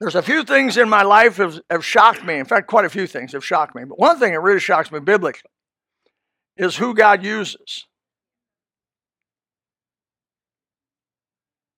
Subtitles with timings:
[0.00, 2.38] There's a few things in my life have, have shocked me.
[2.38, 3.84] In fact, quite a few things have shocked me.
[3.84, 5.50] But one thing that really shocks me biblically
[6.56, 7.86] is who God uses.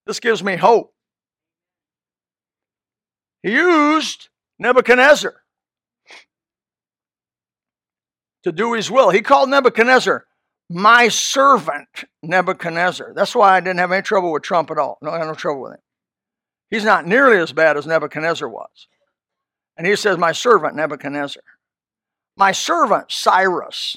[0.06, 0.94] This gives me hope.
[3.42, 5.34] He used Nebuchadnezzar
[8.42, 9.10] to do his will.
[9.10, 10.26] He called Nebuchadnezzar
[10.70, 13.12] my servant Nebuchadnezzar.
[13.14, 14.98] That's why I didn't have any trouble with Trump at all.
[15.00, 15.80] No, I had no trouble with him.
[16.70, 18.88] He's not nearly as bad as Nebuchadnezzar was.
[19.76, 21.42] And he says, My servant Nebuchadnezzar.
[22.36, 23.96] My servant Cyrus.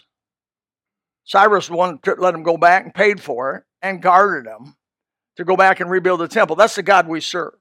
[1.24, 4.76] Cyrus wanted to let him go back and paid for it and guarded him
[5.38, 6.56] to go back and rebuild the temple.
[6.56, 7.54] That's the God we serve.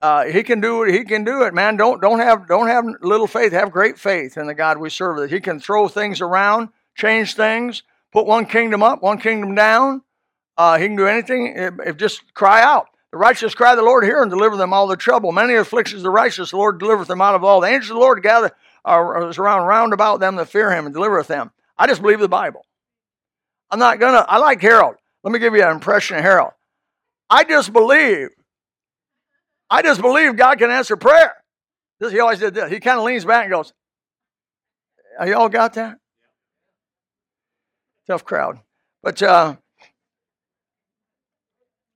[0.00, 0.92] Uh, he can do it.
[0.92, 1.76] He can do it, man.
[1.76, 3.52] Don't don't have don't have little faith.
[3.52, 5.16] Have great faith in the God we serve.
[5.16, 7.82] That He can throw things around, change things,
[8.12, 10.02] put one kingdom up, one kingdom down.
[10.58, 11.54] Uh, he can do anything.
[11.56, 12.88] If, if just cry out.
[13.14, 15.30] The righteous cry the Lord hear and deliver them all their trouble.
[15.30, 17.60] Many afflictions the righteous, the Lord delivereth them out of all.
[17.60, 18.50] The angels of the Lord gather
[18.84, 21.52] around round about them that fear him and delivereth them.
[21.78, 22.66] I just believe the Bible.
[23.70, 24.96] I'm not gonna I like Harold.
[25.22, 26.50] Let me give you an impression of Harold.
[27.30, 28.30] I just believe.
[29.70, 31.34] I just believe God can answer prayer.
[32.00, 32.68] This he always did this.
[32.68, 33.72] He kind of leans back and goes,
[35.20, 35.98] Are you all got that?
[38.08, 38.58] Tough crowd.
[39.04, 39.54] But uh,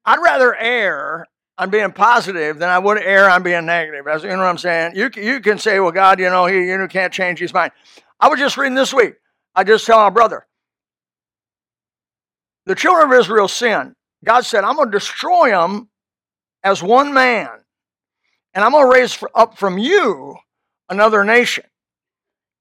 [0.09, 1.27] I'd rather err
[1.59, 4.07] on being positive than I would err on being negative.
[4.23, 4.93] You know what I'm saying?
[4.97, 7.73] You you can say, well, God, you know, he you know, can't change his mind.
[8.19, 9.17] I was just reading this week.
[9.55, 10.47] I just tell my brother,
[12.65, 13.97] the children of Israel sinned.
[14.25, 15.91] God said, I'm going to destroy them
[16.65, 17.51] as one man,
[18.55, 20.37] and I'm going to raise up from you
[20.89, 21.65] another nation.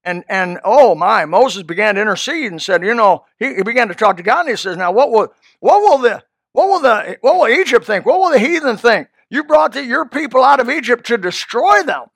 [0.04, 3.88] And and oh my, Moses began to intercede and said, you know, he, he began
[3.88, 6.22] to talk to God, and he says, now what will what will the
[6.58, 8.04] what will the what will Egypt think?
[8.04, 9.06] What will the heathen think?
[9.30, 12.06] You brought the, your people out of Egypt to destroy them.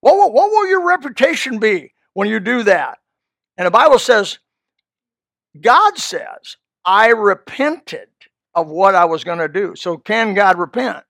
[0.00, 2.96] What will, what will your reputation be when you do that?
[3.58, 4.38] And the Bible says,
[5.60, 8.08] God says, I repented
[8.54, 9.76] of what I was going to do.
[9.76, 11.04] So can God repent?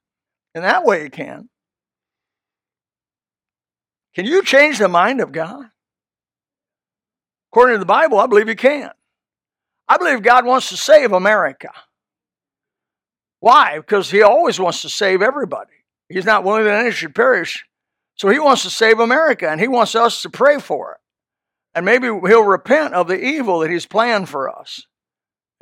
[0.56, 1.48] In that way, He can.
[4.16, 5.66] Can you change the mind of God?
[7.52, 8.90] According to the Bible, I believe you can.
[9.86, 11.70] I believe God wants to save America.
[13.44, 13.77] Why?
[13.77, 15.75] Because he always wants to save everybody.
[16.09, 17.66] He's not willing that any should perish.
[18.15, 20.99] So he wants to save America and he wants us to pray for it.
[21.75, 24.87] And maybe he'll repent of the evil that he's planned for us.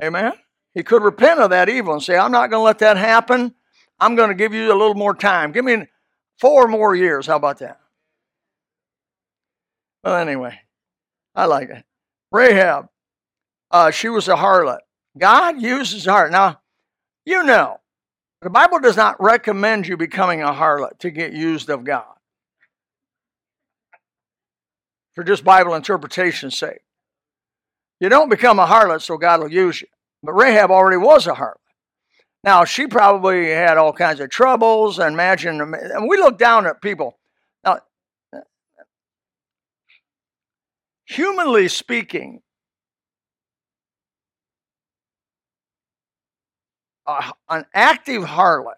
[0.01, 0.31] Amen?
[0.73, 3.53] He could repent of that evil and say, I'm not going to let that happen.
[3.99, 5.51] I'm going to give you a little more time.
[5.51, 5.85] Give me
[6.39, 7.27] four more years.
[7.27, 7.81] How about that?
[10.05, 10.57] Well, anyway,
[11.35, 11.83] I like it.
[12.31, 12.87] Rahab,
[13.71, 14.79] uh, she was a harlot.
[15.17, 16.31] God uses heart.
[16.31, 16.61] Now,
[17.25, 17.79] you know,
[18.41, 22.13] the Bible does not recommend you becoming a harlot to get used of God
[25.13, 26.81] for just Bible interpretation's sake.
[27.99, 29.87] You don't become a harlot so God will use you.
[30.21, 31.55] But Rahab already was a harlot.
[32.43, 34.99] Now, she probably had all kinds of troubles.
[34.99, 37.17] And imagine, and we look down at people.
[37.63, 37.79] Now,
[41.05, 42.41] humanly speaking,
[47.07, 48.75] a, an active harlot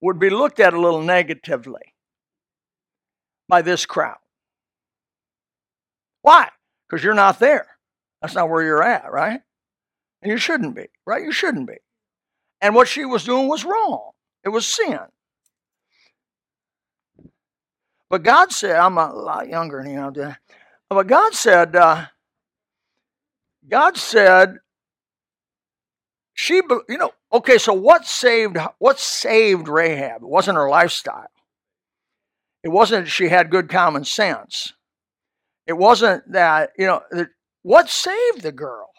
[0.00, 1.94] would be looked at a little negatively
[3.48, 4.18] by this crowd.
[6.22, 6.48] Why?
[6.88, 7.66] Because you're not there.
[8.20, 9.40] That's not where you're at, right?
[10.22, 11.22] And you shouldn't be, right?
[11.22, 11.76] You shouldn't be.
[12.60, 14.10] And what she was doing was wrong,
[14.44, 14.98] it was sin.
[18.08, 20.34] But God said, I'm a lot younger than you.
[20.88, 22.06] But God said, uh,
[23.68, 24.58] God said,
[26.36, 26.56] she,
[26.88, 30.22] you know, okay, so what saved what saved Rahab?
[30.22, 31.30] It wasn't her lifestyle.
[32.62, 34.74] It wasn't she had good common sense.
[35.66, 37.02] It wasn't that, you know,
[37.62, 38.90] what saved the girl?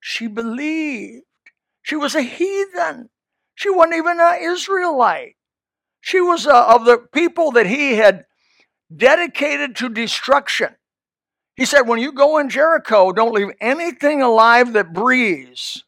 [0.00, 1.22] She believed.
[1.82, 3.08] She was a heathen.
[3.54, 5.36] She wasn't even an Israelite.
[6.00, 8.24] She was uh, of the people that he had
[8.94, 10.74] dedicated to destruction.
[11.54, 15.84] He said, When you go in Jericho, don't leave anything alive that breathes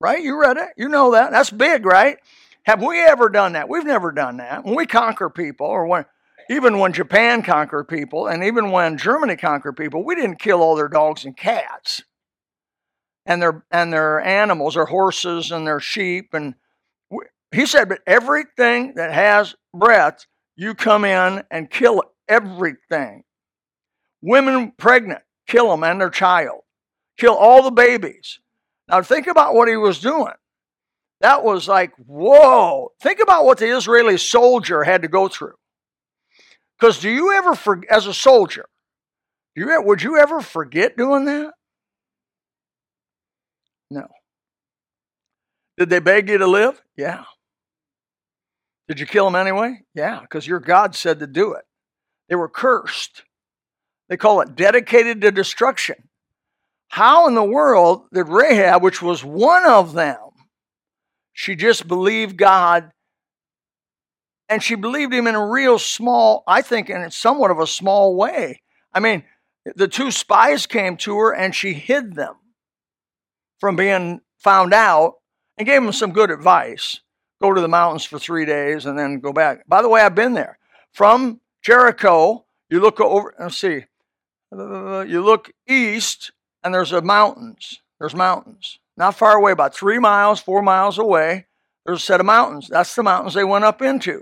[0.00, 0.22] right?
[0.22, 0.68] You read it.
[0.76, 1.30] You know that.
[1.30, 2.18] That's big, right?
[2.64, 3.68] Have we ever done that?
[3.68, 4.64] We've never done that.
[4.64, 6.04] When we conquer people, or when
[6.50, 10.76] even when Japan conquered people, and even when Germany conquered people, we didn't kill all
[10.76, 12.02] their dogs and cats,
[13.24, 16.54] and their and their animals, their horses and their sheep, and
[17.10, 20.26] we, he said, but everything that has breath,
[20.56, 23.24] you come in and kill everything.
[24.22, 26.62] Women pregnant, kill them and their child,
[27.16, 28.40] kill all the babies.
[28.88, 30.34] Now think about what he was doing.
[31.20, 32.92] That was like, whoa.
[33.00, 35.54] Think about what the Israeli soldier had to go through.
[36.78, 38.66] Because do you ever, for, as a soldier,
[39.54, 41.52] you, would you ever forget doing that?
[43.90, 44.06] No.
[45.78, 46.82] Did they beg you to live?
[46.96, 47.24] Yeah.
[48.88, 49.80] Did you kill them anyway?
[49.94, 51.64] Yeah, because your God said to do it.
[52.28, 53.24] They were cursed.
[54.08, 56.08] They call it dedicated to destruction.
[56.88, 60.18] How in the world did Rahab, which was one of them,
[61.32, 62.90] she just believed God
[64.48, 68.16] and she believed him in a real small, I think, in somewhat of a small
[68.16, 68.62] way.
[68.92, 69.24] I mean,
[69.74, 72.34] the two spies came to her and she hid them
[73.58, 75.14] from being found out
[75.58, 77.00] and gave them some good advice.
[77.42, 79.66] Go to the mountains for three days and then go back.
[79.66, 80.58] By the way, I've been there.
[80.92, 83.84] From Jericho, you look over, let's see,
[84.52, 86.30] you look east
[86.66, 87.80] and there's a mountains.
[88.00, 88.80] There's mountains.
[88.96, 91.46] Not far away, about three miles, four miles away,
[91.86, 92.66] there's a set of mountains.
[92.68, 94.20] That's the mountains they went up into.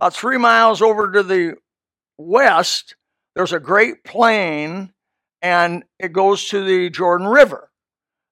[0.00, 1.54] About three miles over to the
[2.18, 2.96] west,
[3.36, 4.92] there's a great plain
[5.40, 7.70] and it goes to the Jordan River.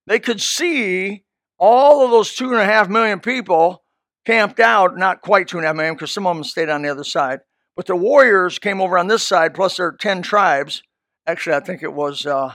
[0.09, 1.23] They could see
[1.57, 3.85] all of those two and a half million people
[4.27, 6.83] camped out, not quite two and a half million because some of them stayed on
[6.83, 7.39] the other side.
[7.77, 10.83] But the warriors came over on this side, plus their 10 tribes.
[11.25, 12.55] Actually, I think it was uh,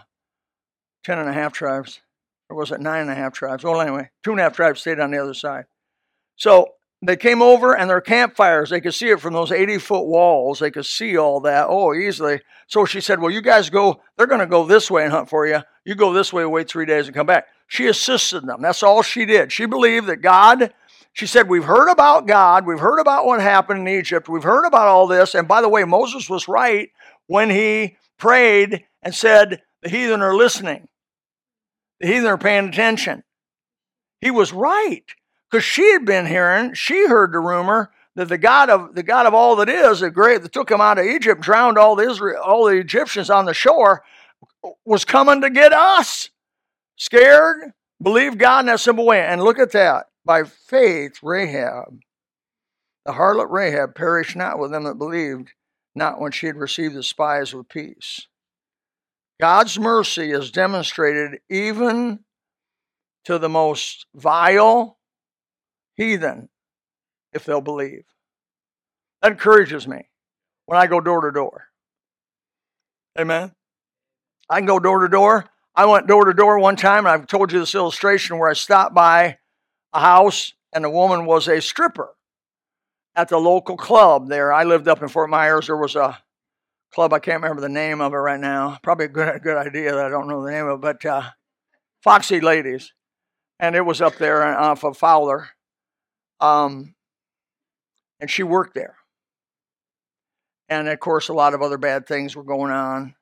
[1.03, 2.01] 10 and a half tribes.
[2.49, 3.63] Or was it nine and a half tribes?
[3.63, 5.65] Well, anyway, two and a half tribes stayed on the other side.
[6.35, 10.05] So they came over and their campfires, they could see it from those 80 foot
[10.05, 10.59] walls.
[10.59, 12.41] They could see all that, oh, easily.
[12.67, 15.29] So she said, Well, you guys go, they're going to go this way and hunt
[15.29, 15.61] for you.
[15.85, 17.47] You go this way, wait three days and come back.
[17.67, 18.61] She assisted them.
[18.61, 19.51] That's all she did.
[19.51, 20.73] She believed that God,
[21.13, 22.65] she said, We've heard about God.
[22.65, 24.27] We've heard about what happened in Egypt.
[24.27, 25.35] We've heard about all this.
[25.35, 26.89] And by the way, Moses was right
[27.27, 30.87] when he prayed and said, The heathen are listening,
[31.99, 33.23] the heathen are paying attention.
[34.21, 35.05] He was right
[35.49, 39.25] because she had been hearing, she heard the rumor that the God of the God
[39.25, 42.09] of all that is, the great that took him out of Egypt, drowned all the
[42.09, 44.03] Israel, all the Egyptians on the shore,
[44.85, 46.29] was coming to get us.
[46.97, 47.71] Scared,
[48.01, 49.21] believe God in that simple way.
[49.21, 50.07] And look at that.
[50.25, 52.01] By faith, Rahab,
[53.05, 55.53] the harlot Rahab, perished not with them that believed,
[55.95, 58.27] not when she had received the spies with peace.
[59.39, 62.19] God's mercy is demonstrated even
[63.25, 64.97] to the most vile
[65.95, 66.49] heathen
[67.33, 68.03] if they'll believe.
[69.21, 70.09] That encourages me
[70.65, 71.67] when I go door to door.
[73.17, 73.53] Amen.
[74.49, 75.45] I can go door to door.
[75.75, 78.53] I went door to door one time, and I've told you this illustration where I
[78.53, 79.37] stopped by
[79.93, 82.15] a house and the woman was a stripper
[83.15, 84.51] at the local club there.
[84.51, 85.67] I lived up in Fort Myers.
[85.67, 86.17] There was a
[86.93, 88.77] club, I can't remember the name of it right now.
[88.83, 91.29] Probably a good, good idea that I don't know the name of it, but uh,
[92.03, 92.93] Foxy Ladies.
[93.59, 95.49] And it was up there off of Fowler.
[96.39, 96.95] Um,
[98.19, 98.95] and she worked there.
[100.69, 103.15] And of course, a lot of other bad things were going on.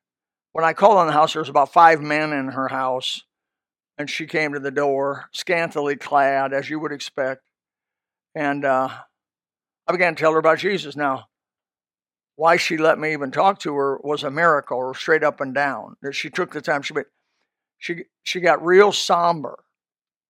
[0.52, 3.24] When I called on the house, there was about five men in her house,
[3.98, 7.42] and she came to the door, scantily clad, as you would expect.
[8.36, 8.90] And uh,
[9.88, 10.96] I began to tell her about Jesus.
[10.96, 11.26] Now,
[12.38, 15.54] why she let me even talk to her was a miracle, or straight up and
[15.54, 15.98] down.
[16.02, 16.82] That she took the time.
[16.82, 17.08] She but
[17.78, 19.60] she she got real somber,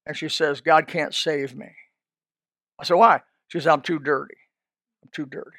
[0.08, 1.76] and she says, "God can't save me."
[2.80, 3.22] I said, Why?
[3.48, 4.38] She said, I'm too dirty.
[5.04, 5.58] I'm too dirty.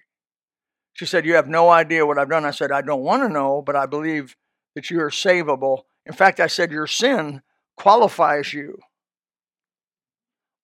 [0.92, 2.44] She said, You have no idea what I've done.
[2.44, 4.36] I said, I don't want to know, but I believe
[4.74, 5.82] that you are savable.
[6.06, 7.42] In fact, I said, Your sin
[7.76, 8.78] qualifies you.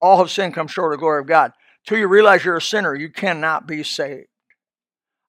[0.01, 1.53] All have sinned, come short of the glory of God.
[1.87, 4.29] Till you realize you're a sinner, you cannot be saved.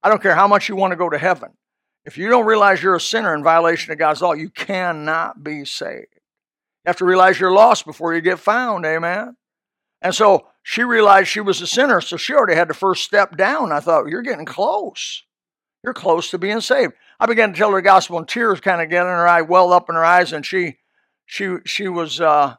[0.05, 1.49] I don't care how much you want to go to heaven.
[2.05, 5.65] If you don't realize you're a sinner in violation of God's law, you cannot be
[5.65, 6.13] saved.
[6.13, 8.85] You have to realize you're lost before you get found.
[8.85, 9.35] Amen.
[10.03, 13.35] And so she realized she was a sinner, so she already had the first step
[13.35, 13.71] down.
[13.71, 15.23] I thought, you're getting close.
[15.83, 16.93] You're close to being saved.
[17.19, 19.41] I began to tell her the gospel, and tears kind of getting in her eye,
[19.41, 20.77] welled up in her eyes, and she,
[21.25, 22.57] she, she was uh,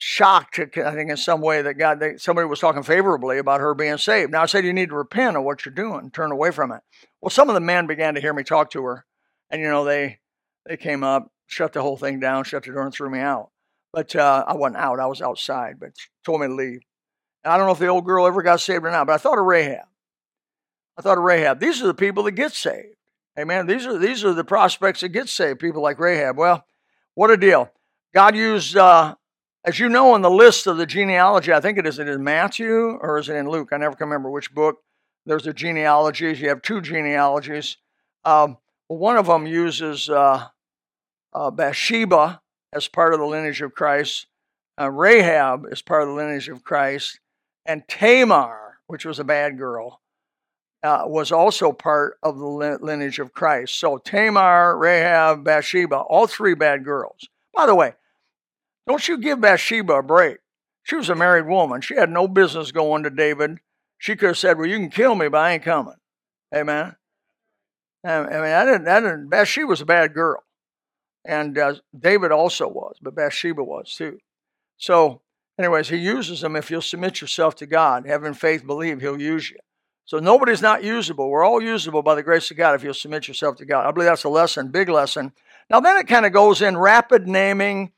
[0.00, 0.58] shocked.
[0.58, 3.98] I think in some way that God, they, somebody was talking favorably about her being
[3.98, 4.32] saved.
[4.32, 6.80] Now I said, you need to repent of what you're doing, turn away from it.
[7.20, 9.04] Well, some of the men began to hear me talk to her,
[9.50, 10.18] and you know they,
[10.66, 13.50] they came up, shut the whole thing down, shut the door, and threw me out.
[13.92, 15.78] But uh, I wasn't out; I was outside.
[15.78, 15.92] But
[16.24, 16.80] told me to leave.
[17.44, 19.18] And I don't know if the old girl ever got saved or not, but I
[19.18, 19.86] thought of Rahab.
[20.96, 21.60] I thought of Rahab.
[21.60, 22.94] These are the people that get saved.
[23.38, 23.66] Amen.
[23.66, 25.60] These are these are the prospects that get saved.
[25.60, 26.36] People like Rahab.
[26.36, 26.64] Well,
[27.14, 27.70] what a deal!
[28.14, 29.16] God used, uh,
[29.64, 31.52] as you know, in the list of the genealogy.
[31.52, 33.70] I think it is it in Matthew or is it in Luke?
[33.72, 34.78] I never can remember which book.
[35.26, 36.40] There's the genealogies.
[36.40, 37.76] You have two genealogies.
[38.24, 38.56] Um,
[38.88, 40.46] one of them uses uh,
[41.32, 42.40] uh, Bathsheba
[42.72, 44.26] as part of the lineage of Christ.
[44.80, 47.20] Uh, Rahab is part of the lineage of Christ,
[47.66, 50.00] and Tamar, which was a bad girl,
[50.82, 53.78] uh, was also part of the lineage of Christ.
[53.78, 57.28] So Tamar, Rahab, Bathsheba, all three bad girls.
[57.54, 57.92] By the way,
[58.86, 60.38] don't you give Bathsheba a break.
[60.82, 61.80] She was a married woman.
[61.80, 63.58] She had no business going to David.
[63.98, 65.94] She could have said, Well, you can kill me, but I ain't coming.
[66.54, 66.96] Amen.
[68.04, 70.42] I mean, I didn't, I didn't, Bathsheba was a bad girl.
[71.24, 74.18] And uh, David also was, but Bathsheba was too.
[74.78, 75.20] So,
[75.58, 79.50] anyways, he uses them if you'll submit yourself to God, having faith, believe he'll use
[79.50, 79.58] you.
[80.06, 81.28] So nobody's not usable.
[81.28, 83.86] We're all usable by the grace of God if you'll submit yourself to God.
[83.86, 85.32] I believe that's a lesson, big lesson.
[85.68, 87.92] Now, then it kind of goes in rapid naming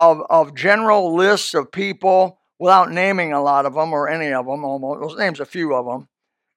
[0.00, 4.46] of, of general lists of people without naming a lot of them or any of
[4.46, 5.00] them, almost.
[5.00, 6.08] Those names a few of them.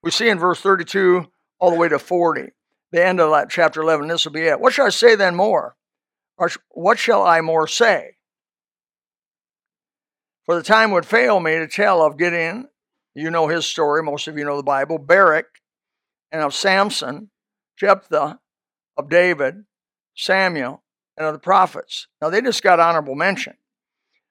[0.03, 1.25] We see in verse 32
[1.59, 2.49] all the way to 40,
[2.91, 4.07] the end of that chapter 11.
[4.07, 4.59] This will be it.
[4.59, 5.75] What shall I say then more?
[6.37, 8.15] Or what shall I more say?
[10.45, 12.69] For the time would fail me to tell of Gideon.
[13.13, 14.01] You know his story.
[14.01, 14.97] Most of you know the Bible.
[14.97, 15.45] Barak,
[16.31, 17.29] and of Samson,
[17.77, 18.39] Jephthah,
[18.97, 19.65] of David,
[20.15, 20.83] Samuel,
[21.19, 22.07] and of the prophets.
[22.21, 23.53] Now they just got honorable mention.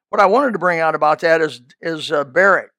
[0.09, 2.71] What I wanted to bring out about that is is uh, Barak.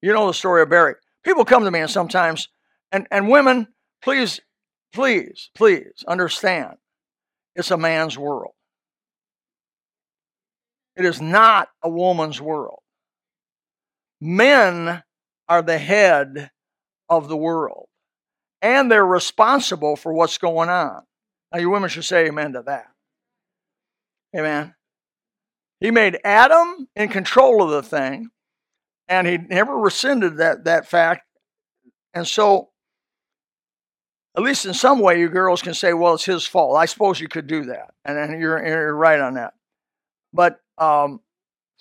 [0.00, 0.96] You know the story of Barak.
[1.24, 2.48] People come to me and sometimes,
[2.90, 3.68] and and women,
[4.02, 4.40] please,
[4.94, 6.76] please, please understand,
[7.54, 8.52] it's a man's world.
[10.96, 12.80] It is not a woman's world.
[14.20, 15.02] Men
[15.48, 16.50] are the head
[17.08, 17.88] of the world,
[18.62, 21.02] and they're responsible for what's going on.
[21.52, 22.86] Now, you women should say amen to that.
[24.36, 24.74] Amen.
[25.80, 28.30] He made Adam in control of the thing,
[29.06, 31.22] and he never rescinded that, that fact.
[32.12, 32.70] And so,
[34.36, 36.76] at least in some way, you girls can say, well, it's his fault.
[36.76, 37.94] I suppose you could do that.
[38.04, 39.54] And, you're, you're right on that.
[40.32, 41.20] But um,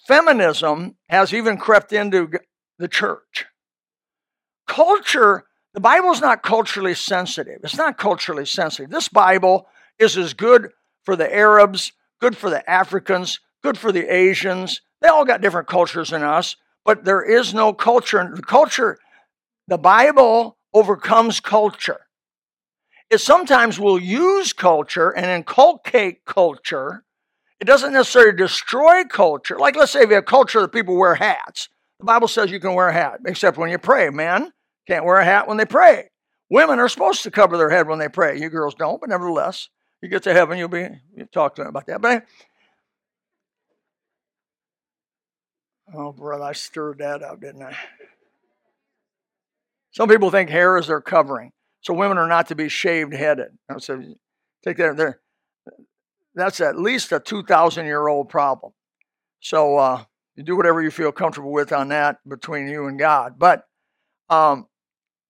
[0.07, 2.29] feminism has even crept into
[2.79, 3.45] the church.
[4.67, 7.59] Culture, the Bible's not culturally sensitive.
[7.63, 8.91] It's not culturally sensitive.
[8.91, 9.67] This Bible
[9.99, 10.69] is as good
[11.03, 14.81] for the Arabs, good for the Africans, good for the Asians.
[15.01, 16.55] They all got different cultures than us,
[16.85, 18.31] but there is no culture.
[18.33, 18.97] The culture,
[19.67, 22.01] the Bible overcomes culture.
[23.09, 27.03] It sometimes will use culture and inculcate culture.
[27.59, 29.57] It doesn't necessarily destroy culture.
[29.57, 31.69] Like, let's say you have a culture that people wear hats.
[31.99, 34.09] The Bible says you can wear a hat, except when you pray.
[34.09, 34.51] Men
[34.87, 36.09] can't wear a hat when they pray.
[36.49, 38.39] Women are supposed to cover their head when they pray.
[38.39, 39.69] You girls don't, but nevertheless,
[40.01, 42.01] you get to heaven, you'll be you talk to them about that.
[42.01, 42.25] But
[45.93, 47.75] oh, brother, I stirred that up, didn't I?
[49.91, 51.51] Some people think hair is their covering,
[51.81, 53.57] so women are not to be shaved headed.
[53.79, 54.03] So
[54.63, 55.19] take that there.
[56.35, 58.73] That's at least a two thousand year old problem.
[59.39, 60.03] So uh,
[60.35, 63.39] you do whatever you feel comfortable with on that between you and God.
[63.39, 63.63] But
[64.29, 64.67] um,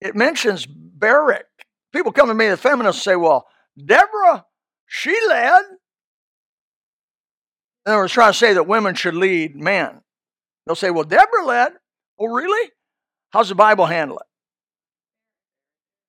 [0.02, 1.46] it mentions Barak.
[1.94, 3.48] People come to me, the feminists say, well,
[3.78, 4.46] Deborah,
[4.88, 5.64] she led.
[7.86, 10.02] And they were trying to say that women should lead men.
[10.66, 11.74] They'll say, well, Deborah led.
[12.20, 12.72] Oh, really?
[13.30, 14.26] How's the Bible handle it?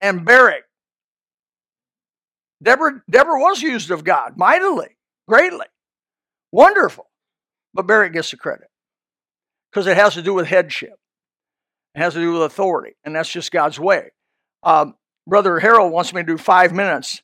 [0.01, 0.63] And Barak.
[2.63, 4.97] Deborah, Deborah was used of God mightily,
[5.29, 5.67] greatly,
[6.51, 7.09] wonderful.
[7.75, 8.69] But Barak gets the credit
[9.71, 10.99] because it has to do with headship.
[11.95, 14.11] It has to do with authority, and that's just God's way.
[14.63, 14.95] Um,
[15.27, 17.23] Brother Harold wants me to do five minutes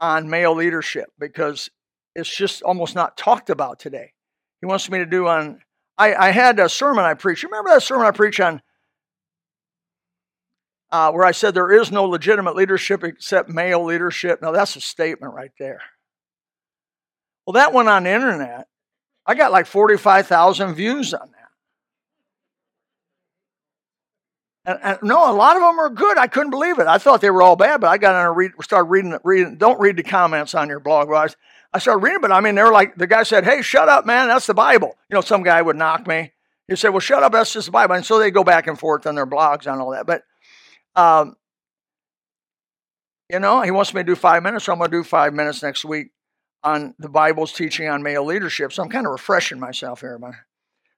[0.00, 1.70] on male leadership because
[2.14, 4.12] it's just almost not talked about today.
[4.60, 5.60] He wants me to do on.
[5.96, 7.42] I, I had a sermon I preached.
[7.42, 8.62] You remember that sermon I preached on
[10.90, 14.42] uh, where I said there is no legitimate leadership except male leadership?
[14.42, 15.80] Now that's a statement right there.
[17.46, 18.66] Well, that went on the internet.
[19.26, 21.39] I got like 45,000 views on that.
[24.64, 26.18] And, and, no, a lot of them are good.
[26.18, 26.86] I couldn't believe it.
[26.86, 29.56] I thought they were all bad, but I got on and read, started reading, reading.
[29.56, 31.10] Don't read the comments on your blog.
[31.72, 34.04] I, started reading, but I mean, they were like, the guy said, Hey, shut up,
[34.04, 34.28] man.
[34.28, 34.96] That's the Bible.
[35.08, 36.32] You know, some guy would knock me.
[36.68, 37.32] He said, Well, shut up.
[37.32, 37.94] That's just the Bible.
[37.94, 40.06] And so they go back and forth on their blogs on all that.
[40.06, 40.24] But,
[40.94, 41.36] um,
[43.30, 45.32] you know, he wants me to do five minutes, so I'm going to do five
[45.32, 46.08] minutes next week
[46.62, 48.72] on the Bible's teaching on male leadership.
[48.72, 50.18] So I'm kind of refreshing myself here.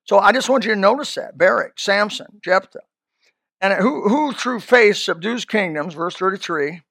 [0.04, 2.81] So I just want you to notice that Barak, Samson, Jephthah,
[3.62, 6.83] and who, who through faith subdues kingdoms, verse 33.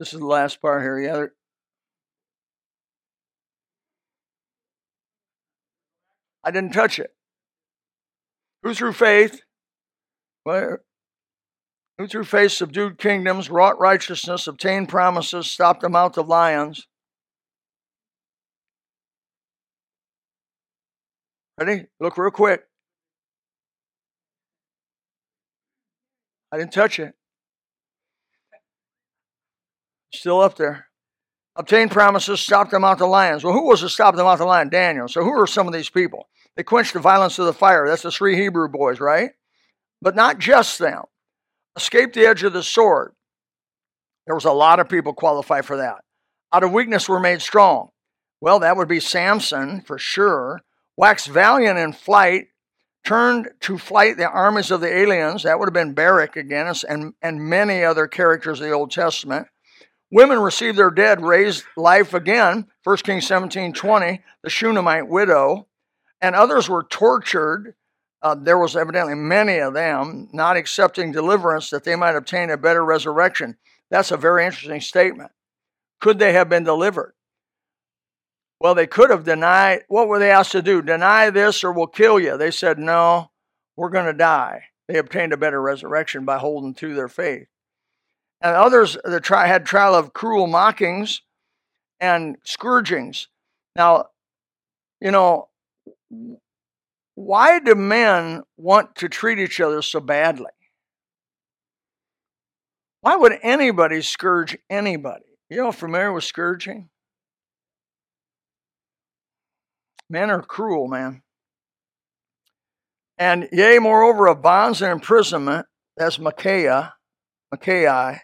[0.00, 0.98] This is the last part here.
[0.98, 1.26] Yeah.
[6.42, 7.14] I didn't touch it.
[8.64, 9.42] Who through faith?
[10.44, 10.78] Who
[11.98, 16.88] who through faith subdued kingdoms, wrought righteousness, obtained promises, stopped the mouth of lions.
[21.64, 21.84] Ready?
[22.00, 22.64] Look real quick.
[26.50, 27.14] I didn't touch it.
[30.12, 30.88] Still up there.
[31.54, 33.44] Obtained promises, stopped them out of lions.
[33.44, 34.70] Well, who was to stop them out of lion?
[34.70, 35.06] Daniel.
[35.06, 36.26] So who are some of these people?
[36.56, 37.86] They quenched the violence of the fire.
[37.86, 39.30] That's the three Hebrew boys, right?
[40.00, 41.04] But not just them.
[41.76, 43.12] Escaped the edge of the sword.
[44.26, 46.02] There was a lot of people qualified for that.
[46.52, 47.90] Out of weakness were made strong.
[48.40, 50.62] Well, that would be Samson for sure.
[50.96, 52.48] Waxed valiant in flight,
[53.04, 55.42] turned to flight the armies of the aliens.
[55.42, 59.48] That would have been Barak again, and, and many other characters of the Old Testament.
[60.10, 62.66] Women received their dead raised life again.
[62.84, 65.68] 1 Kings 17 20, the Shunammite widow.
[66.20, 67.74] And others were tortured.
[68.20, 72.56] Uh, there was evidently many of them not accepting deliverance that they might obtain a
[72.56, 73.56] better resurrection.
[73.90, 75.32] That's a very interesting statement.
[76.00, 77.14] Could they have been delivered?
[78.62, 79.82] Well, they could have denied.
[79.88, 80.82] What were they asked to do?
[80.82, 82.36] Deny this or we'll kill you.
[82.36, 83.32] They said, no,
[83.76, 84.66] we're going to die.
[84.86, 87.48] They obtained a better resurrection by holding to their faith.
[88.40, 91.22] And others the tri- had trial of cruel mockings
[91.98, 93.26] and scourgings.
[93.74, 94.10] Now,
[95.00, 95.48] you know,
[97.16, 100.52] why do men want to treat each other so badly?
[103.00, 105.24] Why would anybody scourge anybody?
[105.50, 106.90] You know, familiar with scourging?
[110.12, 111.22] Men are cruel, man.
[113.16, 115.64] And yea, moreover, of bonds and imprisonment,
[115.96, 116.92] that's Micaiah,
[117.50, 118.20] Micaiah.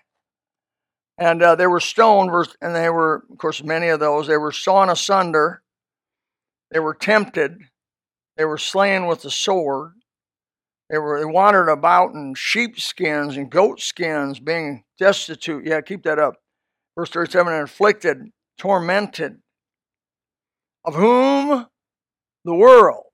[1.16, 2.30] And uh, they were stoned,
[2.60, 5.62] and they were, of course, many of those, they were sawn asunder.
[6.70, 7.56] They were tempted.
[8.36, 9.92] They were slain with the sword.
[10.90, 15.64] They were they wandered about in sheepskins and goat skins, being destitute.
[15.64, 16.34] Yeah, keep that up.
[16.98, 19.38] Verse 37 afflicted, tormented,
[20.84, 21.66] of whom
[22.48, 23.04] the world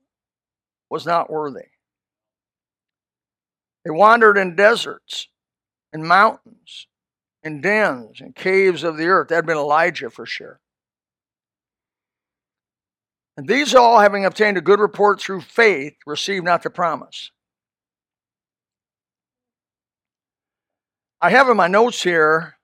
[0.91, 1.67] was not worthy.
[3.85, 5.29] They wandered in deserts,
[5.93, 6.87] in mountains,
[7.43, 9.29] in dens, and caves of the earth.
[9.29, 10.61] That had been Elijah for sure.
[13.37, 17.33] And these all, having obtained a good report through faith, received not the promise.
[21.21, 22.57] I have in my notes here,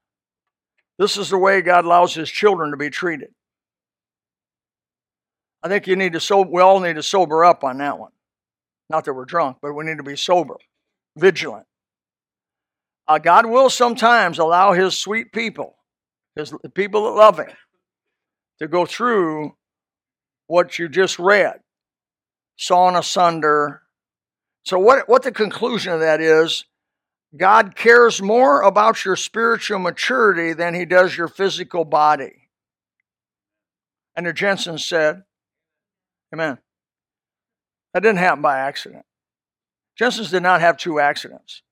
[0.99, 3.35] this is the way God allows his children to be treated.
[5.63, 8.13] I think you need to we all need to sober up on that one.
[8.89, 10.57] Not that we're drunk, but we need to be sober,
[11.17, 11.67] vigilant.
[13.07, 15.77] Uh, God will sometimes allow His sweet people,
[16.35, 17.51] His people that love Him,
[18.59, 19.57] to go through
[20.47, 21.61] what you just read,
[22.57, 23.83] sawn asunder.
[24.65, 26.65] So, what, what the conclusion of that is,
[27.37, 32.49] God cares more about your spiritual maturity than He does your physical body.
[34.17, 35.23] And the Jensen said,
[36.33, 36.59] Amen.
[37.93, 39.05] That didn't happen by accident.
[39.99, 41.63] Jensens did not have two accidents.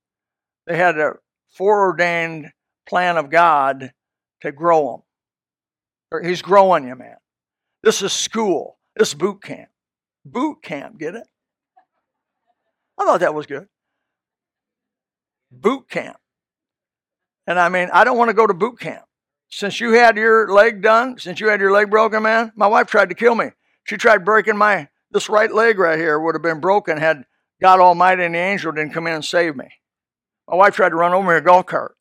[0.66, 1.14] They had a
[1.51, 2.53] foreordained
[2.87, 3.92] plan of God
[4.42, 5.03] to grow
[6.11, 6.25] them.
[6.25, 7.16] He's growing you, man.
[7.83, 8.79] This is school.
[8.97, 9.68] This is boot camp.
[10.25, 11.27] Boot camp, get it?
[12.99, 13.68] I thought that was good.
[15.51, 16.16] Boot camp.
[17.47, 19.05] And I mean, I don't want to go to boot camp.
[19.51, 22.88] Since you had your leg done, since you had your leg broken, man, my wife
[22.88, 23.51] tried to kill me.
[23.88, 27.24] She tried breaking my this right leg right here would have been broken had
[27.61, 29.68] God Almighty and the angel didn't come in and save me.
[30.46, 31.96] My wife tried to run over me a golf cart.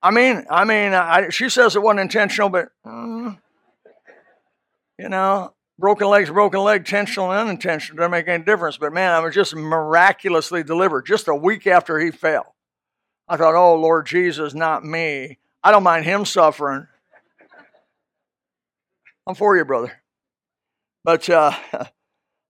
[0.00, 3.36] I mean, I mean, I, she says it wasn't intentional, but mm,
[4.96, 8.78] you know, broken legs, broken leg, intentional and unintentional doesn't make any difference.
[8.78, 12.54] But man, I was just miraculously delivered just a week after he fell.
[13.28, 15.38] I thought, oh Lord Jesus, not me.
[15.64, 16.86] I don't mind him suffering.
[19.26, 19.92] I'm for you, brother.
[21.04, 21.52] But uh,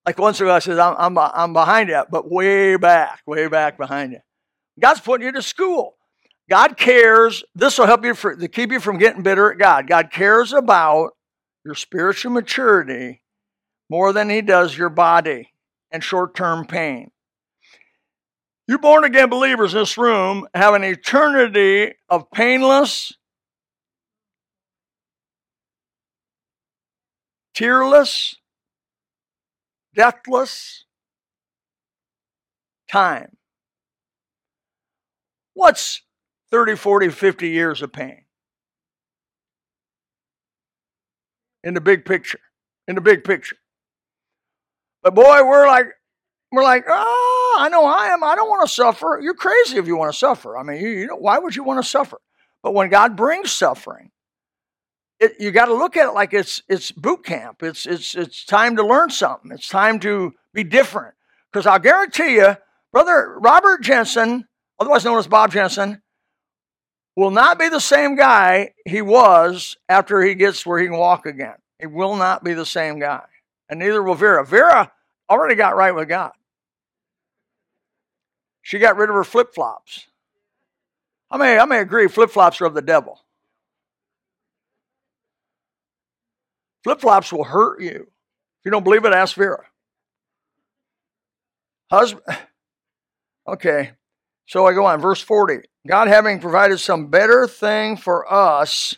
[0.07, 3.77] like once ago, I said, I'm, I'm, I'm behind you, but way back, way back
[3.79, 4.21] behind you.
[4.81, 5.97] God's putting you to school.
[6.49, 7.45] God cares.
[7.55, 9.87] This will help you for, to keep you from getting bitter at God.
[9.89, 11.13] God cares about
[11.65, 13.23] your spiritual maturity
[13.91, 15.51] more than He does your body
[15.91, 17.11] and short term pain.
[18.69, 23.13] You born again believers in this room have an eternity of painless,
[27.57, 28.37] tearless,
[29.95, 30.85] deathless
[32.91, 33.37] time.
[35.55, 36.03] What's
[36.51, 38.25] 30, 40, 50 years of pain?
[41.65, 42.39] In the big picture.
[42.87, 43.57] In the big picture.
[45.03, 45.87] But boy, we're like,
[46.53, 48.23] we're like, ah, I know I am.
[48.23, 49.19] I don't want to suffer.
[49.21, 50.57] You're crazy if you want to suffer.
[50.57, 52.21] I mean, you, you know, why would you want to suffer?
[52.63, 54.11] But when God brings suffering,
[55.19, 57.63] it, you got to look at it like it's it's boot camp.
[57.63, 59.51] It's it's it's time to learn something.
[59.51, 61.15] It's time to be different.
[61.53, 62.57] Because I'll guarantee you,
[62.93, 64.47] brother Robert Jensen,
[64.79, 66.03] otherwise known as Bob Jensen,
[67.17, 71.25] will not be the same guy he was after he gets where he can walk
[71.25, 71.57] again.
[71.79, 73.25] He will not be the same guy,
[73.69, 74.45] and neither will Vera.
[74.45, 74.93] Vera
[75.31, 76.33] already got right with God.
[78.63, 80.07] She got rid of her flip flops.
[81.31, 83.26] I may I may agree, flip flops are of the devil.
[86.87, 88.07] Flip flops will hurt you.
[88.07, 89.65] If you don't believe it, ask Vera.
[91.91, 92.23] Husband.
[93.49, 93.93] Okay.
[94.47, 95.69] So I go on, verse 40.
[95.87, 98.97] God having provided some better thing for us.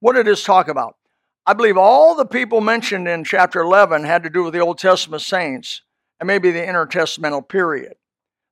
[0.00, 0.96] What did this talk about?
[1.44, 4.78] I believe all the people mentioned in chapter 11 had to do with the Old
[4.78, 5.82] Testament saints
[6.18, 7.96] and maybe the intertestamental period.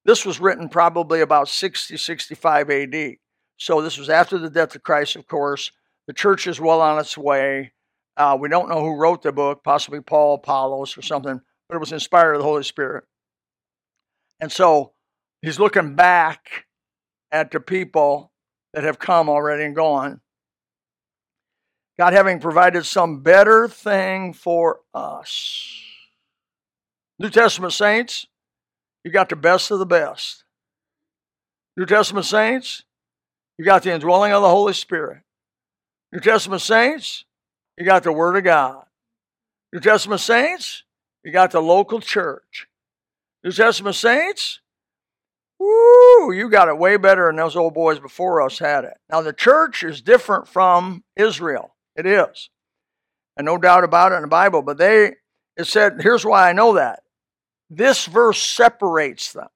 [0.04, 3.16] This was written probably about 60, 65 AD.
[3.56, 5.72] So this was after the death of Christ, of course.
[6.06, 7.72] The church is well on its way.
[8.16, 11.80] Uh, we don't know who wrote the book, possibly Paul, Apollos, or something, but it
[11.80, 13.04] was inspired of the Holy Spirit.
[14.40, 14.92] And so
[15.40, 16.66] he's looking back
[17.30, 18.32] at the people
[18.74, 20.20] that have come already and gone.
[21.98, 25.80] God having provided some better thing for us.
[27.18, 28.26] New Testament saints,
[29.04, 30.44] you got the best of the best.
[31.76, 32.82] New Testament saints,
[33.58, 35.22] you got the indwelling of the Holy Spirit.
[36.12, 37.24] New Testament saints,
[37.82, 38.84] you got the Word of God.
[39.72, 40.84] New Testament saints,
[41.24, 42.68] you got the local church.
[43.42, 44.60] New Testament saints,
[45.58, 48.98] woo, you got it way better than those old boys before us had it.
[49.10, 51.74] Now, the church is different from Israel.
[51.96, 52.50] It is.
[53.36, 55.14] And no doubt about it in the Bible, but they,
[55.56, 57.02] it said, here's why I know that.
[57.68, 59.48] This verse separates them.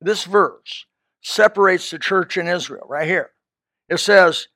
[0.00, 0.86] This verse
[1.22, 3.30] separates the church in Israel right here.
[3.88, 4.48] It says,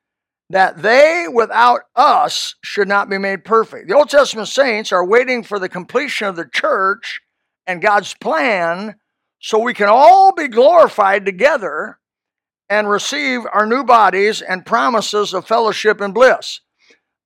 [0.51, 3.89] that they without us should not be made perfect.
[3.89, 7.21] The Old Testament saints are waiting for the completion of the church
[7.67, 8.97] and God's plan
[9.41, 11.99] so we can all be glorified together
[12.69, 16.61] and receive our new bodies and promises of fellowship and bliss.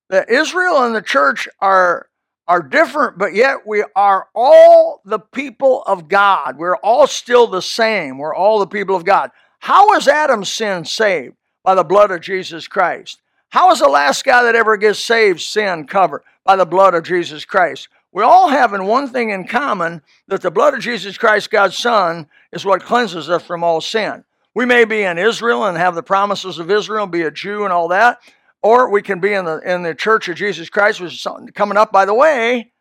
[0.08, 2.08] The Israel and the church are
[2.48, 6.58] are different, but yet we are all the people of God.
[6.58, 8.18] We're all still the same.
[8.18, 9.30] We're all the people of God.
[9.61, 11.37] How was Adam's sin saved?
[11.64, 13.20] By the blood of Jesus Christ.
[13.51, 16.22] How is the last guy that ever gets saved sin covered?
[16.44, 17.88] By the blood of Jesus Christ.
[18.12, 21.77] We all have in one thing in common that the blood of Jesus Christ, God's
[21.77, 24.25] Son, is what cleanses us from all sin.
[24.55, 27.72] We may be in Israel and have the promises of Israel, be a Jew and
[27.72, 28.20] all that,
[28.62, 31.79] or we can be in the in the Church of Jesus Christ, which is coming
[31.79, 32.72] up, by the way,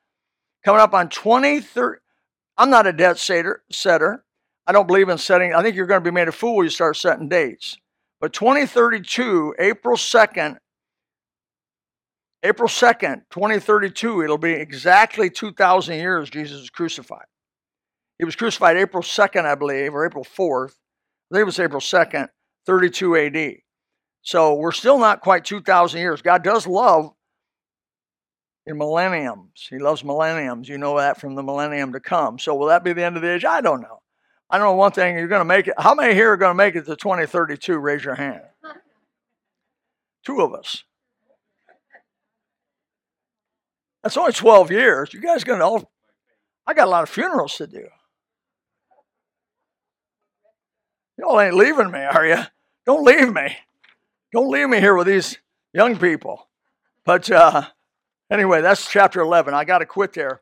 [0.65, 1.97] coming up on 23.
[2.57, 4.25] I'm not a debt setter.
[4.67, 5.53] I don't believe in setting.
[5.53, 7.77] I think you're going to be made a fool when you start setting dates.
[8.21, 10.57] But 2032, April 2nd,
[12.43, 17.25] April 2nd, 2032, it'll be exactly 2,000 years Jesus was crucified.
[18.19, 20.75] He was crucified April 2nd, I believe, or April 4th.
[21.31, 22.27] I think it was April 2nd,
[22.67, 23.55] 32 AD.
[24.21, 26.21] So we're still not quite 2,000 years.
[26.21, 27.11] God does love
[28.67, 29.67] in millenniums.
[29.67, 30.69] He loves millenniums.
[30.69, 32.37] You know that from the millennium to come.
[32.37, 33.45] So will that be the end of the age?
[33.45, 34.00] I don't know.
[34.51, 35.75] I know one thing, you're going to make it.
[35.77, 37.77] How many here are going to make it to 2032?
[37.77, 38.41] Raise your hand.
[40.25, 40.83] Two of us.
[44.03, 45.13] That's only 12 years.
[45.13, 45.89] You guys going to all,
[46.67, 47.87] I got a lot of funerals to do.
[51.17, 52.43] Y'all ain't leaving me, are you?
[52.85, 53.55] Don't leave me.
[54.33, 55.37] Don't leave me here with these
[55.73, 56.47] young people.
[57.05, 57.67] But uh,
[58.29, 59.53] anyway, that's chapter 11.
[59.53, 60.41] I got to quit there.